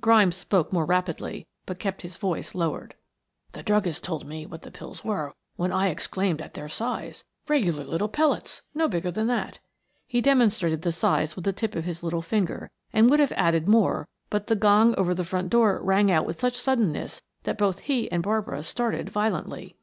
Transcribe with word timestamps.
Grimes 0.00 0.34
spoke 0.34 0.72
more 0.72 0.84
rapidly, 0.84 1.46
but 1.64 1.78
kept 1.78 2.02
his 2.02 2.16
voice 2.16 2.56
lowered. 2.56 2.96
"The 3.52 3.62
druggist 3.62 4.02
told 4.02 4.26
me 4.26 4.44
what 4.44 4.62
the 4.62 4.72
pills 4.72 5.04
were 5.04 5.32
when 5.54 5.70
I 5.70 5.90
exclaimed 5.90 6.42
at 6.42 6.54
their 6.54 6.68
size 6.68 7.22
regular 7.46 7.84
little 7.84 8.08
pellets, 8.08 8.62
no 8.74 8.88
bigger 8.88 9.12
than 9.12 9.28
that," 9.28 9.60
he 10.08 10.20
demonstrated 10.20 10.82
the 10.82 10.90
size 10.90 11.36
with 11.36 11.44
the 11.44 11.52
tip 11.52 11.76
of 11.76 11.84
his 11.84 12.02
little 12.02 12.20
finger, 12.20 12.68
and 12.92 13.08
would 13.08 13.20
have 13.20 13.30
added 13.36 13.68
more 13.68 14.08
but 14.28 14.48
the 14.48 14.56
gong 14.56 14.92
over 14.96 15.14
the 15.14 15.22
front 15.24 15.50
door 15.50 15.80
rang 15.80 16.10
out 16.10 16.26
with 16.26 16.40
such 16.40 16.56
suddenness 16.58 17.22
that 17.44 17.56
both 17.56 17.78
he 17.78 18.10
and 18.10 18.24
Barbara 18.24 18.64
started 18.64 19.08
violently. 19.10 19.76